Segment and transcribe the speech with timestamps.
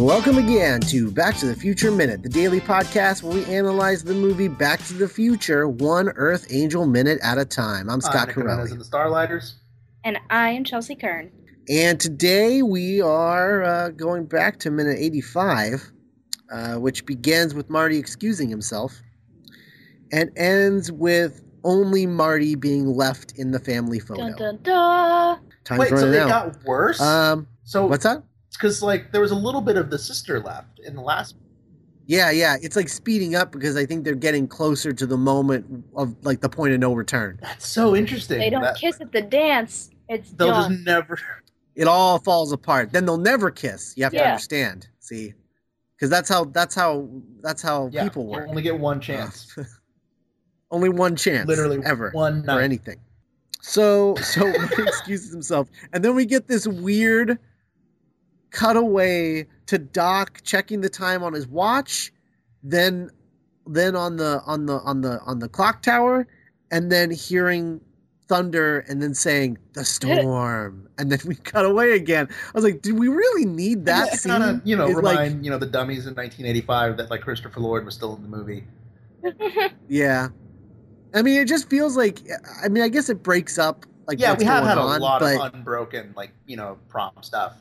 [0.00, 4.14] Welcome again to Back to the Future Minute, the daily podcast where we analyze the
[4.14, 7.90] movie Back to the Future one Earth Angel minute at a time.
[7.90, 8.70] I'm Scott Nick Hernandez Corelli.
[8.70, 9.56] and the Starlighters.
[10.02, 11.30] And I am Chelsea Kern.
[11.68, 15.92] And today we are uh, going back to minute 85,
[16.50, 19.02] uh, which begins with Marty excusing himself
[20.12, 24.22] and ends with only Marty being left in the family photo.
[24.30, 25.40] Dun dun dun.
[25.64, 26.28] Time's Wait, so they out.
[26.28, 26.98] got worse?
[27.02, 28.22] um, so what's that?
[28.52, 31.36] Because like there was a little bit of the sister left in the last.
[32.06, 32.56] Yeah, yeah.
[32.60, 36.40] It's like speeding up because I think they're getting closer to the moment of like
[36.40, 37.38] the point of no return.
[37.40, 38.38] That's so interesting.
[38.38, 39.90] They don't that, kiss at the dance.
[40.08, 40.72] It's They'll done.
[40.72, 41.18] just never.
[41.76, 42.90] It all falls apart.
[42.92, 43.94] Then they'll never kiss.
[43.96, 44.88] You have to understand.
[44.98, 45.34] See,
[45.96, 47.08] because that's how that's how
[47.42, 48.48] that's how Yeah, people you work.
[48.48, 49.56] Only get one uh, chance.
[50.72, 52.62] Only one chance, Literally ever one for night.
[52.64, 52.96] anything.
[53.60, 57.38] So so he excuses himself, and then we get this weird
[58.50, 62.12] cutaway to Doc checking the time on his watch,
[62.62, 63.10] then
[63.66, 66.26] then on the on the on the on the clock tower,
[66.70, 67.80] and then hearing
[68.28, 72.80] thunder and then saying the storm and then we cut away again i was like
[72.80, 75.58] do we really need that Yeah, scene kinda, you know, It's like- remind you know
[75.58, 78.64] the dummies in 1985 that like Christopher Lloyd was still in the movie.
[79.88, 80.28] Yeah.
[81.12, 82.20] I mean, it just feels like.
[82.62, 85.00] I mean, I guess it breaks up like yeah, we have going had a on,
[85.00, 87.56] lot but of unbroken like you know prom stuff.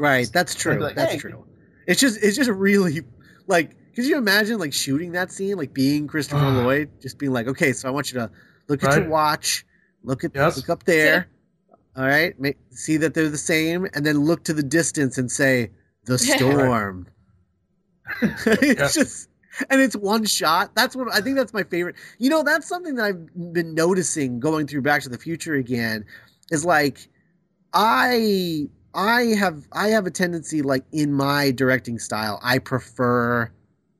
[0.00, 0.80] Right, that's true.
[0.80, 1.18] like, that's hey.
[1.18, 1.44] true.
[1.86, 3.02] It's just, it's just really
[3.46, 3.76] like.
[3.94, 6.62] Could you imagine like shooting that scene, like being Christopher Ah.
[6.62, 8.30] Lloyd, just being like, okay, so I want you to
[8.68, 9.66] look at your watch,
[10.04, 10.56] look at Yes.
[10.56, 11.26] look up there,
[11.96, 15.30] all right, make, see that they're the same, and then look to the distance and
[15.30, 15.70] say
[16.04, 17.08] the storm.
[18.22, 18.62] it's
[18.96, 19.02] Yeah.
[19.02, 19.28] just
[19.68, 20.70] and it's one shot.
[20.76, 21.96] That's what I think that's my favorite.
[22.18, 26.04] You know, that's something that I've been noticing going through Back to the Future again
[26.52, 27.08] is like
[27.74, 33.50] I I have I have a tendency like in my directing style, I prefer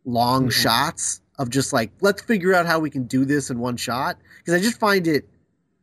[0.04, 0.52] long Mhm.
[0.52, 4.18] shots of just like let's figure out how we can do this in one shot
[4.38, 5.28] because I just find it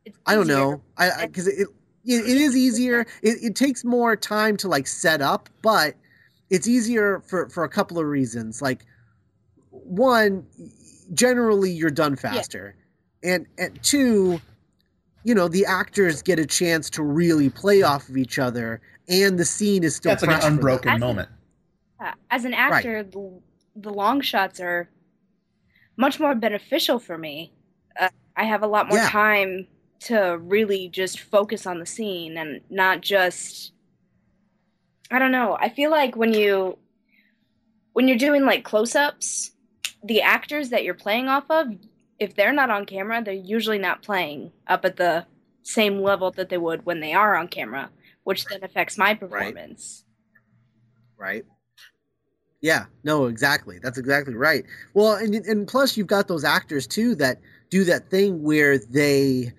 [0.04, 0.56] It's I don't easier.
[0.56, 0.82] know.
[0.98, 1.68] I because it,
[2.04, 3.00] it it is easier.
[3.22, 5.94] It, it takes more time to like set up, but
[6.50, 8.60] it's easier for for a couple of reasons.
[8.62, 8.84] Like
[9.70, 10.46] one,
[11.14, 12.76] generally you're done faster,
[13.22, 14.40] and and two,
[15.24, 19.38] you know the actors get a chance to really play off of each other, and
[19.38, 21.28] the scene is still That's like an unbroken I think- moment.
[22.00, 23.40] Uh, as an actor, the,
[23.74, 24.88] the long shots are
[25.96, 27.52] much more beneficial for me.
[27.98, 29.08] Uh, I have a lot more Yeah.
[29.08, 29.66] time
[30.00, 33.72] to really just focus on the scene and not just.
[35.10, 35.56] I don't know.
[35.60, 36.78] I feel like when you
[37.94, 39.50] when you're doing like close-ups,
[40.04, 41.66] the actors that you're playing off of,
[42.20, 45.26] if they're not on camera, they're usually not playing up at the
[45.64, 47.90] same level that they would when they are on camera,
[48.28, 50.04] which then affects my performance.
[51.16, 51.44] right?
[52.60, 53.78] Yeah, no, exactly.
[53.82, 54.64] That's exactly right.
[54.92, 57.40] Well, and and plus you've got those actors too that
[57.70, 59.52] do that thing where they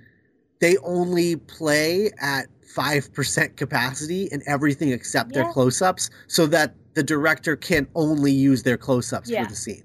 [0.59, 7.01] they only play at five percent capacity in everything except their close-ups, so that the
[7.03, 9.43] director can only use their close-ups Yeah.
[9.45, 9.83] for the scene.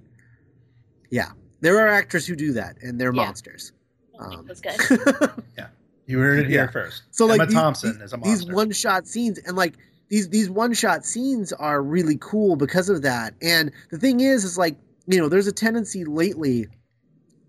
[1.11, 1.31] Yeah,
[1.61, 3.25] there are actors who do that, and they're Yeah.
[3.27, 3.73] monsters.
[4.19, 5.31] I don't think Um, that's good.
[6.07, 6.71] You heard it here Yeah.
[6.71, 7.03] first.
[7.11, 9.75] So like Emma these, Thompson these, is a these one shot scenes and like
[10.09, 13.35] these these one shot scenes are really cool because of that.
[13.43, 14.77] And the thing is is like,
[15.07, 16.67] you know, there's a tendency lately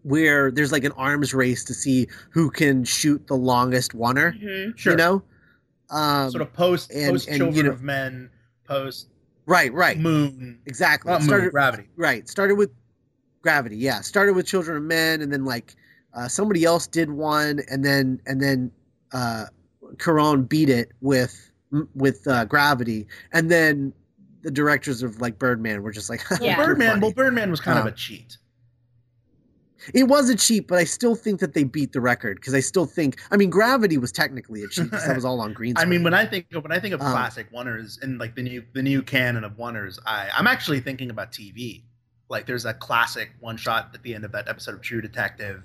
[0.04, 4.78] where there's like an arms race to see who can shoot the longest oneer, Mhm.
[4.78, 4.94] sure.
[4.94, 5.24] you know?
[5.90, 8.30] Um sort of post and- post and, you Children know- of Men,
[8.68, 9.08] post
[9.46, 10.00] right, right.
[10.00, 11.12] Moon, Exactly.
[11.12, 11.90] not Moon, Started Gravity.
[11.98, 12.70] right, started with
[13.42, 13.78] Gravity.
[13.78, 15.76] Yeah, started with Children of Men and then like
[16.16, 18.72] uh, somebody else did one and then and then
[19.12, 19.46] uh
[19.98, 21.52] Cuarón beat it with
[21.94, 23.94] with uh, Gravity, and then
[24.44, 26.56] the directors of like Birdman were just like, Yeah.
[26.58, 26.88] Birdman.
[26.90, 28.38] funny." Well, Birdman was kind Uh, of a cheat.
[29.94, 32.60] it was a cheat, but I still think that they beat the record because I
[32.62, 33.20] still think.
[33.32, 35.74] I mean, Gravity was technically a cheat because that was all on green.
[35.78, 38.36] I mean, when I think of when I think of Um, classic oneers and like
[38.36, 41.84] the new the new canon of oneers, I I'm actually thinking about TV.
[42.30, 45.62] Like there's a classic one shot at the end of that episode of True Detective.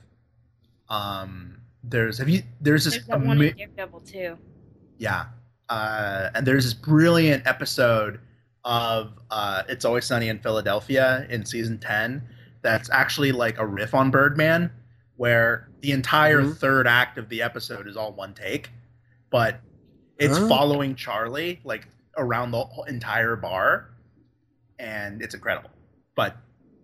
[0.90, 4.36] Um, there's have you there's this There's that one ama- Daredevil too.
[4.98, 5.26] yeah,
[5.68, 8.20] uh, and there's this brilliant episode
[8.64, 12.22] of uh, It's Always Sunny in Philadelphia in season ten
[12.62, 14.70] that's actually like a riff on Birdman,
[15.16, 16.56] where the entire Mhm.
[16.58, 18.68] third act of the episode is all one take,
[19.30, 19.60] but
[20.18, 20.48] it's Oh.
[20.48, 21.88] following Charlie like
[22.18, 23.90] around the entire bar,
[24.78, 25.70] and it's incredible.
[26.14, 26.36] But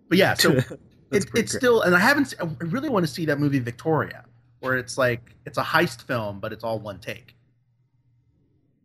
[0.09, 0.59] but yeah, so
[1.11, 1.61] That's it, it's great.
[1.61, 4.25] still and I haven't I really want to see that movie Victoria,
[4.61, 7.35] where it's like it's a heist film, but it's all one take.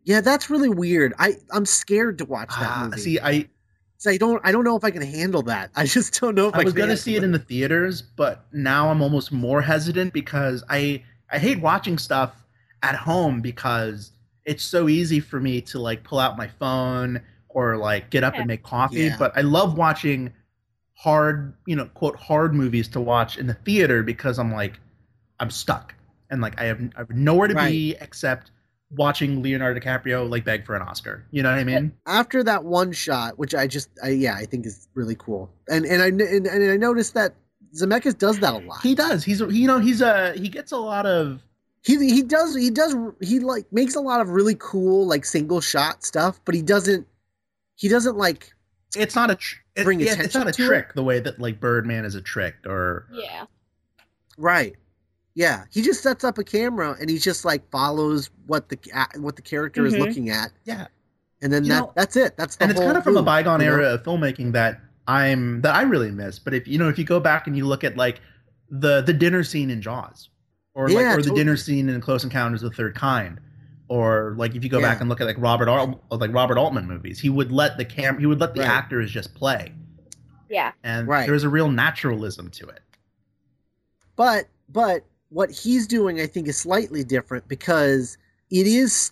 [0.04, 1.14] Yeah, that's really weird.
[1.18, 3.00] I I'm scared to watch that Ah, movie.
[3.00, 3.48] see, I
[3.98, 5.70] So I don't I don't know if I can handle that.
[5.76, 8.46] I just don't know if I, I was gonna see it in the theaters, but
[8.52, 12.34] now I'm almost more hesitant because I I hate watching stuff
[12.82, 14.12] at home because
[14.44, 18.34] it's so easy for me to like pull out my phone or like get up
[18.34, 18.40] Yeah.
[18.40, 19.02] and make coffee.
[19.04, 19.16] Yeah.
[19.18, 20.32] But I love watching
[21.02, 24.78] hard, you know, quote hard movies to watch in the theater because I'm like
[25.40, 25.94] I'm stuck
[26.30, 28.52] and like I have I have nowhere to be except
[28.92, 31.24] watching Leonardo DiCaprio like beg for an Oscar.
[31.32, 31.92] You know what I mean?
[32.06, 35.84] after that one shot, which I just I, yeah I think is really cool, and
[35.84, 37.34] and I and, and I noticed that
[37.74, 38.80] Zemeckis does that a lot.
[38.82, 39.24] He does.
[39.24, 41.42] He's you know he's a he gets a lot of
[41.82, 45.60] he he does he does he like makes a lot of really cool like single
[45.60, 47.06] shot stuff, but he doesn't
[47.74, 48.54] he doesn't like
[48.96, 51.18] it's not a tr- it- Bring yeah, it's not a attention to trick the way
[51.20, 53.46] that like Birdman is a trick or Yeah.
[54.38, 54.74] right.
[55.34, 58.78] Yeah, he just sets up a camera and he just like follows what the
[59.16, 59.98] what the character is Mhm.
[60.00, 60.86] looking at, yeah
[61.40, 62.36] and then You that know, that's it.
[62.36, 63.72] That's the and it's kind of from a bygone you know?
[63.72, 67.04] era of filmmaking that I'm that I really miss but if you know if you
[67.04, 68.20] go back and you look at like
[68.70, 70.28] the the dinner scene in Jaws
[70.74, 73.40] or like Yeah, or the dinner scene in Close Encounters of the Third Kind
[73.92, 74.88] or like if you go Yeah.
[74.88, 77.76] back and look at like Robert Al- uh, like Robert Altman movies he would let
[77.76, 78.68] the cam he would let the Right.
[78.70, 79.72] actors just play
[80.48, 80.72] Yeah.
[80.82, 81.26] and Right.
[81.26, 82.80] there's a real naturalism to it
[84.16, 88.16] But but what he's doing, I think, is slightly different because
[88.50, 89.10] it is mm-hmm.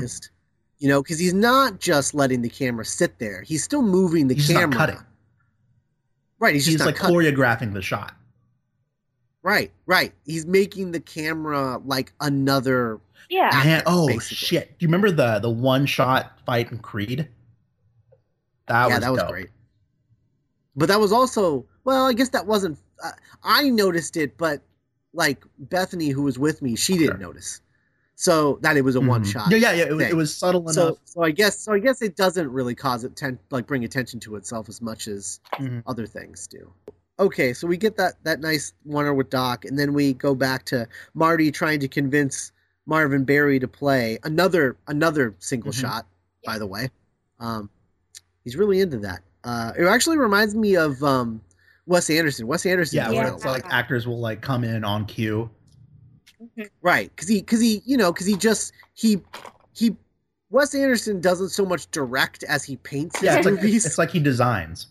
[0.00, 0.30] stylized.
[0.78, 4.34] You know, because he's not just letting the camera sit there; he's still moving the
[4.34, 4.68] he's just camera.
[4.78, 5.00] not cutting
[6.38, 7.16] Right, he's, he's, just like cutting.
[7.16, 8.14] choreographing the shot
[9.42, 10.12] Right, right.
[10.24, 13.00] He's making the camera like another.
[13.28, 13.50] Yeah.
[13.64, 14.36] Man, oh basically.
[14.36, 14.78] shit!
[14.78, 17.28] Do you remember the the one shot fight in Creed?
[18.66, 19.30] That yeah, was that was dope.
[19.30, 19.48] great.
[20.76, 22.06] But that was also well.
[22.06, 22.78] I guess that wasn't.
[23.02, 23.10] Uh,
[23.42, 24.62] I noticed it, but
[25.12, 27.28] like Bethany, who was with me, she didn't Sure.
[27.28, 27.60] notice.
[28.14, 29.32] So that it was a one Mhm.
[29.32, 29.50] shot.
[29.50, 29.84] Yeah, yeah, yeah.
[29.84, 30.96] It, was- it was subtle So, enough.
[31.04, 34.18] so I guess, so I guess it doesn't really cause it ten, like bring attention
[34.20, 35.82] to itself as much as Mhm.
[35.86, 36.72] other things do.
[37.20, 40.64] Okay, so we get that that nice oneer with Doc, and then we go back
[40.66, 42.50] to Marty trying to convince
[42.88, 45.80] Marvin Berry to play another another single Mhm.
[45.80, 46.06] shot.
[46.44, 46.90] By the way,
[47.38, 47.68] um,
[48.44, 49.20] he's really into that.
[49.44, 51.42] Uh, it actually reminds me of um,
[51.86, 52.46] Wes Anderson.
[52.46, 55.04] Wes Anderson, Yeah, does where that a it's like actors will like come in on
[55.04, 55.50] cue.
[56.80, 57.10] right?
[57.14, 59.20] Because he, because he, you know, because he just he
[59.74, 59.94] he.
[60.50, 64.10] Wes Anderson doesn't so much direct as he paints his Yeah, it's like it's like
[64.10, 64.86] he designs.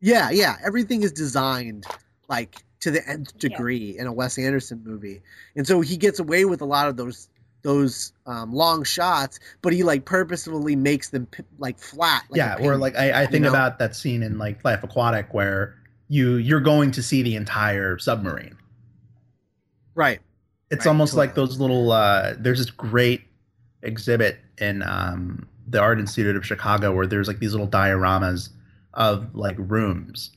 [0.00, 0.56] Yeah, yeah.
[0.64, 1.84] Everything is designed
[2.28, 5.22] like to the nth degree in a Wes Anderson movie,
[5.56, 7.28] and so he gets away with a lot of those
[7.62, 12.24] those um, long shots, but he like purposefully makes them p- like flat.
[12.30, 13.48] Like yeah, or like I, I think know?
[13.48, 15.74] about that scene in like Life Aquatic where
[16.08, 18.56] you you're going to see the entire submarine.
[19.94, 20.20] right.
[20.70, 21.92] It's Right, almost like those little.
[21.92, 23.22] uh There's this great
[23.82, 28.50] exhibit in um the Art Institute of Chicago where there's like these little dioramas
[28.94, 30.35] of like rooms,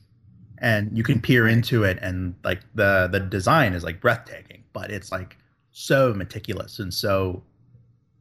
[0.60, 4.90] and you can peer into it, and like the the design is like breathtaking, but
[4.90, 5.36] it's like
[5.72, 7.42] so meticulous and so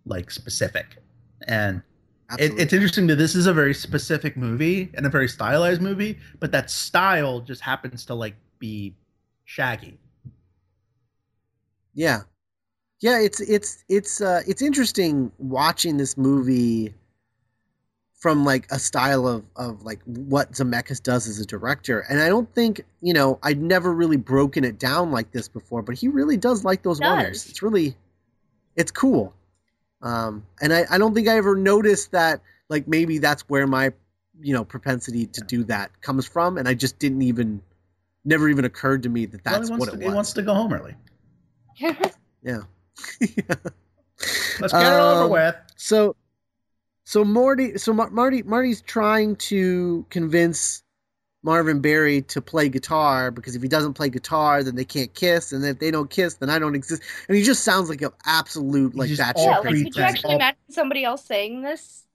[0.06, 0.98] like specific
[1.48, 1.82] and
[2.38, 6.20] it, it's interesting that this is a very specific movie and a very stylized movie,
[6.40, 8.94] but that style just happens to like be
[9.46, 9.98] shaggy.
[11.96, 12.22] Yeah.
[13.02, 16.94] Yeah, it's it's it's uh it's interesting watching this movie
[18.20, 22.02] from like a style of of like what Zemeckis does as a director.
[22.10, 25.82] And I don't think, you know, I'd never really broken it down like this before,
[25.82, 27.10] but he really does like those Does.
[27.10, 27.50] wonders.
[27.50, 27.96] It's really
[28.76, 29.34] it's cool.
[30.02, 33.94] Um and I, I don't think I ever noticed that like maybe that's where my
[34.42, 37.62] you know propensity to do that comes from and I just didn't even
[38.26, 40.42] never even occurred to me that that's he wants what to, it He wants to
[40.42, 40.96] go home early.
[41.78, 41.96] Yeah.
[42.44, 42.62] yeah.
[44.60, 45.56] Let's get it over Um, with.
[45.78, 46.16] So,
[47.10, 50.84] so Marty, so Mar- Marty, Marty's trying to convince
[51.42, 55.52] Marvin Berry to play guitar because if he doesn't play guitar, then they can't kiss,
[55.52, 57.02] and if they don't kiss, then I don't exist.
[57.28, 59.36] And he just sounds like an absolute like He's that.
[59.40, 62.06] yeah, like could you actually imagine somebody else saying this?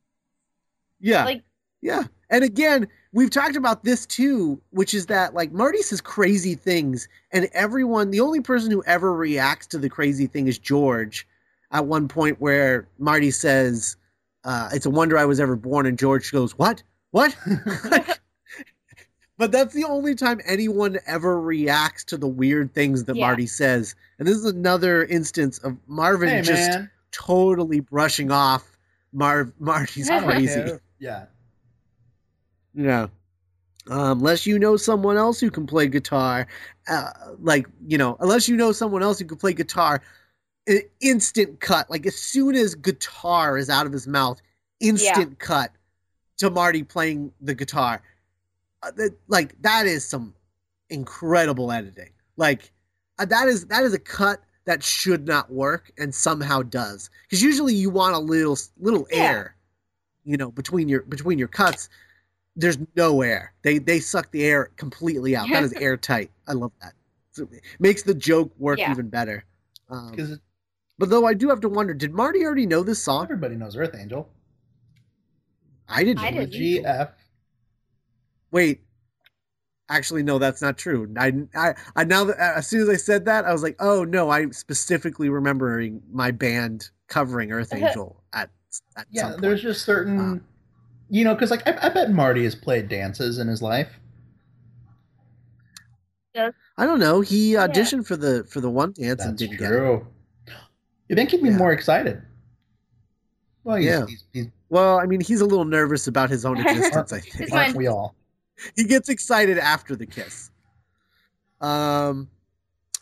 [1.00, 1.42] Yeah, Like
[1.82, 2.04] yeah.
[2.30, 7.08] And again, we've talked about this too, which is that like Marty says crazy things,
[7.32, 11.26] and everyone, the only person who ever reacts to the crazy thing is George.
[11.72, 13.96] At one point, where Marty says,
[14.44, 16.82] uh, "It's a wonder I was ever born," and George goes, "What?
[17.10, 17.36] What?"
[19.38, 23.26] but that's the only time anyone ever reacts to the weird things that Yeah.
[23.26, 23.94] Marty says.
[24.18, 28.78] And this is another instance of Marvin hey just man, totally brushing off
[29.12, 30.78] Marv Marty's crazy.
[30.98, 31.26] Yeah.
[32.74, 33.06] Yeah.
[33.90, 36.46] Um, unless you know someone else who can play guitar,
[36.88, 37.10] uh,
[37.40, 40.00] like you know, unless you know someone else who can play guitar, an
[41.00, 41.90] instant cut.
[41.90, 44.40] Like as soon as guitar is out of his mouth,
[44.80, 45.70] instant cut
[46.38, 48.02] to Marty playing the guitar.
[48.82, 50.34] Uh, that, like that is some
[50.90, 52.10] incredible editing.
[52.36, 52.72] Like
[53.18, 57.10] uh, that is that is a cut that should not work and somehow does.
[57.22, 59.18] Because usually you want a little little Yeah.
[59.18, 59.56] air,
[60.24, 61.88] you know, between your between your cuts.
[62.56, 63.52] There's no air.
[63.62, 65.48] They they suck the air completely out.
[65.50, 66.30] That is airtight.
[66.46, 66.94] I love that.
[67.32, 68.92] So it makes the joke work Yeah.
[68.92, 69.44] even better.
[69.90, 70.38] Um, Because
[70.98, 73.24] but though I do have to wonder, did Marty already know this song?
[73.24, 74.28] everybody knows Earth Angel.
[75.88, 76.22] I didn't.
[76.22, 76.54] I know didn't.
[76.54, 76.84] it.
[76.84, 77.10] GF.
[78.50, 78.80] Wait.
[79.90, 81.12] Actually, no, that's not true.
[81.18, 84.04] I, I, I now that as soon as I said that, I was like, oh
[84.04, 88.48] no, I'm specifically remembering my band covering Earth Angel at
[88.96, 90.38] at Yeah, some there's just certain, uh,
[91.10, 94.00] you know, because like I, I bet Marty has played dances in his life.
[96.36, 97.20] I don't know.
[97.20, 100.02] He auditioned for the for the one dance and didn't get it.
[101.06, 101.14] True.
[101.14, 101.56] You think he'd be Yeah.
[101.56, 102.22] more excited?
[103.64, 104.06] Well, he's, Yeah.
[104.06, 107.12] he's, he's Well, I mean, he's a little nervous about his own existence.
[107.12, 108.14] I think aren't we all?
[108.76, 110.50] he gets excited after the kiss.
[111.60, 112.28] Um,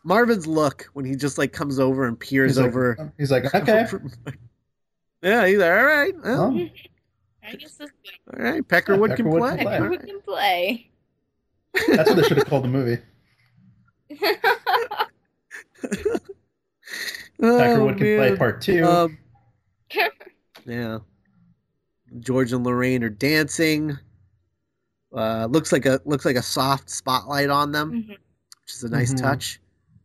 [0.04, 3.12] Marvin's look when he just like comes over and peers He's like, over.
[3.18, 3.86] he's like, okay,
[5.22, 6.68] yeah, he's like, all right, well, well,
[7.44, 7.90] I guess this
[8.32, 8.66] all right.
[8.66, 9.56] Peckerwood, can, Peckerwood play.
[9.56, 9.76] can play.
[9.76, 10.06] All who right.
[10.06, 10.90] can play.
[11.96, 12.98] that's what they should have called the movie.
[17.42, 18.84] Oh, Peckerwood can play part two.
[18.84, 19.18] Um,
[20.66, 20.98] yeah.
[22.20, 23.98] George and Lorraine are dancing.
[25.14, 28.08] Uh, looks like a looks like a soft spotlight on them, Mhm.
[28.10, 29.20] which is a nice Mhm.
[29.20, 29.60] touch.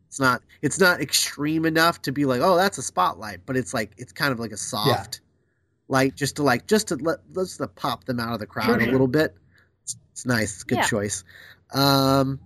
[0.08, 3.72] It's not it's not extreme enough to be like, oh, that's a spotlight, but it's
[3.72, 5.20] like it's kind of like a soft
[5.88, 8.66] light, just to like just to let let's to pop them out of the crowd
[8.66, 8.92] Sure, a sure.
[8.92, 9.34] little bit.
[9.84, 10.54] It's, it's nice.
[10.54, 10.86] It's a good Yeah.
[10.86, 11.24] choice.
[11.72, 12.40] Um,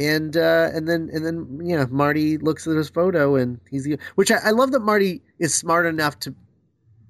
[0.00, 4.30] and uh, and then and then yeah, Marty looks at his photo and he's which
[4.30, 6.34] I, I love that Marty is smart enough to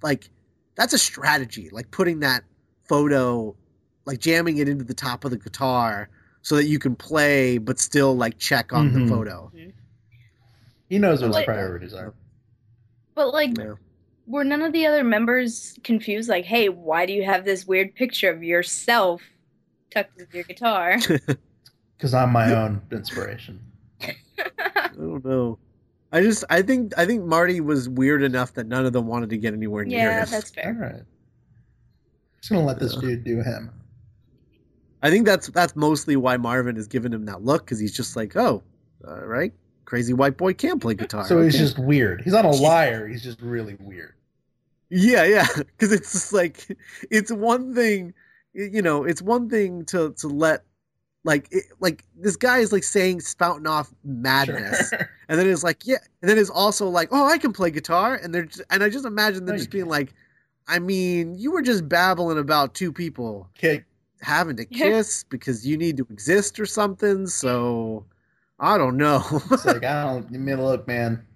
[0.03, 0.29] like
[0.75, 2.43] that's a strategy, like putting that
[2.89, 3.55] photo,
[4.07, 6.09] like jamming it into the top of the guitar
[6.43, 8.95] so that you can play but still like check on Mhm.
[8.95, 9.53] the photo.
[10.89, 12.13] he knows what his priorities are.
[13.15, 13.75] But like, Yeah.
[14.27, 16.29] were none of the other members confused?
[16.29, 19.23] Like, hey, why do you have this weird picture of yourself
[19.93, 20.99] tucked with your guitar?
[22.01, 23.61] Because I'm my own inspiration.
[24.03, 25.59] I don't know.
[26.13, 29.29] I just I think I think Marty was weird enough that none of them wanted
[29.31, 30.29] to get anywhere near yeah, him.
[30.31, 30.73] that's All fair.
[30.75, 31.03] right.
[32.41, 33.01] Just gonna let this Yeah.
[33.01, 33.71] dude do him.
[35.03, 38.17] I think that's that's mostly why Marvin is giving him that look because he's just
[38.17, 38.63] like, oh,
[39.03, 39.53] right,
[39.85, 41.25] crazy white boy can't play guitar.
[41.27, 42.23] So he's just weird.
[42.23, 43.07] He's not a liar.
[43.07, 44.15] He's just really weird.
[44.89, 46.77] yeah, yeah, because it's just like
[47.11, 48.15] it's one thing,
[48.53, 50.65] you know, it's one thing to to let
[51.25, 55.11] like it, like this guy is like saying spouting off madness, Sure.
[55.29, 58.15] and then it's like yeah, and then it's also like oh I can play guitar,
[58.23, 60.15] and they're just, and I just imagine them No, just you being like,
[60.69, 63.85] I mean, you were just babbling about two people Okay,
[64.23, 67.27] having to kiss because you need to exist or something.
[67.27, 68.07] So
[68.59, 69.23] I don't know.
[69.51, 70.31] it's like I don't.
[70.33, 71.27] You mean, look, man.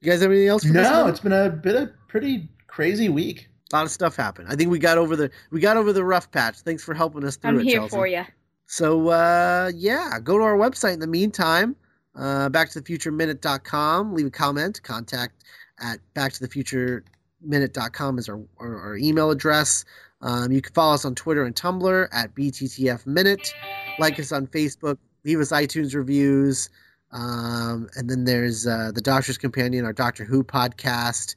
[0.00, 0.64] you guys have anything else?
[0.64, 1.10] For No, one?
[1.10, 3.49] it's been a bit of pretty crazy week.
[3.72, 4.48] A lot of stuff happened.
[4.50, 6.60] I think we got over the we got over the rough patch.
[6.60, 7.54] Thanks for helping us through it.
[7.54, 7.96] I'm it, here Chelsea.
[7.96, 8.24] for you.
[8.66, 11.76] So uh, yeah, go to our website in the meantime.
[12.14, 14.14] Uh, backtothefutureminute.com.
[14.14, 14.82] Leave a comment.
[14.82, 15.44] Contact
[15.80, 19.84] at backtothefutureminute.com is our, our, our email address.
[20.22, 23.54] Um, you can follow us on Twitter and Tumblr at BTTF Minute.
[23.98, 24.98] Like us on Facebook.
[25.24, 26.68] Leave us iTunes reviews.
[27.12, 31.34] Um, and then there's uh, the Doctor's Companion, our Doctor Who podcast,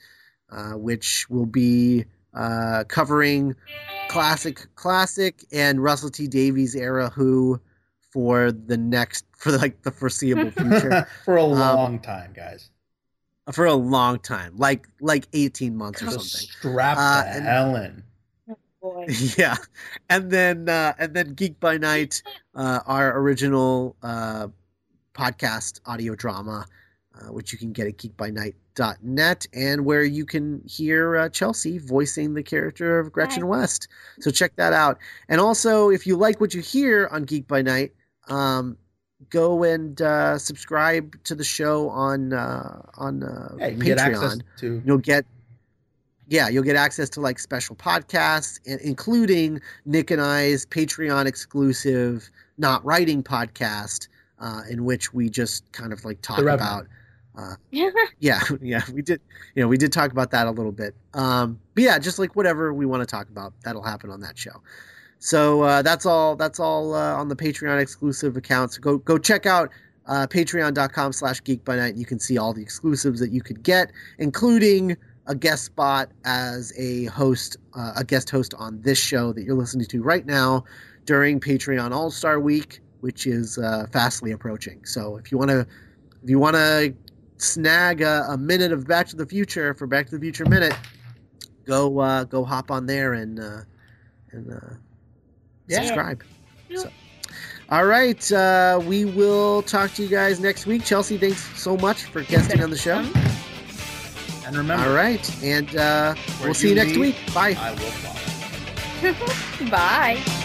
[0.52, 3.56] uh, which will be uh, covering
[4.10, 7.60] classic, classic, and Russell T Davies era Who
[8.12, 12.70] for the next for like the foreseeable future For a Um, long time, guys.
[13.52, 16.22] for a long time, like like eighteen months or something.
[16.28, 18.04] strap Uh, to and- Helen.
[18.82, 19.06] Boy.
[19.38, 19.56] yeah
[20.10, 22.22] and then uh and then geek by night
[22.54, 24.50] uh our original uh
[25.14, 26.66] podcast audio drama
[27.16, 27.98] uh, which you can get at
[28.76, 33.48] geekbynight.net and where you can hear uh, chelsea voicing the character of gretchen Hi.
[33.50, 33.88] west
[34.20, 34.98] so check that out
[35.30, 37.94] and also if you like what you hear on geek by night
[38.28, 38.78] um
[39.30, 44.58] go and uh subscribe to the show on uh on uh Yeah, you patreon get
[44.58, 44.82] to.
[44.86, 45.26] you'll get
[46.28, 52.30] yeah you'll get access to like special podcasts and including nick and i's patreon exclusive
[52.58, 54.08] not writing podcast
[54.40, 56.82] uh, in which we just kind of like talk The Revenant.
[56.82, 56.88] about
[57.38, 57.56] uh,
[58.20, 59.22] yeah yeah we did
[59.56, 62.36] you know we did talk about that a little bit um but yeah just like
[62.36, 64.62] whatever we want to talk about that'll happen on that show
[65.20, 69.46] so uh, that's all that's all uh, on the patreon exclusive accounts go go check
[69.46, 69.70] out
[70.06, 71.96] uh, patreon.com slash geek by night.
[71.96, 74.98] You can see all the exclusives that you could get, including
[75.28, 79.56] a guest spot as a host, uh, a guest host on this show that you're
[79.56, 80.66] listening to right now
[81.06, 84.84] during Patreon All Star Week, which is uh, fastly approaching.
[84.86, 85.66] So if you want to,
[86.22, 86.94] if you want to
[87.44, 90.76] snag a, a, minute of Back to the Future for Back to the Future Minute,
[91.66, 93.62] go uh, go hop on there and uh,
[94.32, 94.76] and uh,
[95.68, 95.82] yeah.
[95.82, 96.24] subscribe.
[96.70, 96.80] Yeah.
[96.80, 96.92] So,
[97.70, 100.84] all right, uh, we will talk to you guys next week.
[100.84, 103.06] Chelsea, thanks so much for guesting on the show.
[104.46, 107.16] And remember, all right, and uh, we'll see you next week.
[107.34, 107.54] Bye.
[109.70, 110.40] Bye.